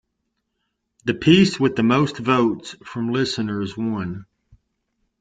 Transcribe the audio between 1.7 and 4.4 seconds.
the most votes from listeners won.